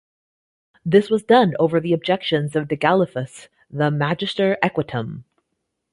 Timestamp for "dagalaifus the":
2.69-3.91